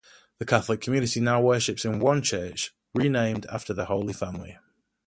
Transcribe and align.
The 0.39 0.47
Catholic 0.47 0.81
community 0.81 1.19
now 1.19 1.39
worships 1.41 1.85
in 1.85 1.99
one 1.99 2.23
church, 2.23 2.73
renamed 2.95 3.45
after 3.51 3.71
the 3.71 3.85
Holy 3.85 4.13
Family. 4.13 4.57